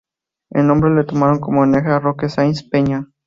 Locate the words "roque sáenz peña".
1.99-3.11